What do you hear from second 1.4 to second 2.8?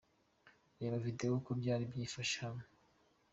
byari byifashe hano:.